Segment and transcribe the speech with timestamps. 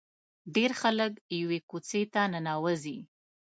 [0.55, 2.97] ډېر خلک یوې کوڅې ته ننوځي.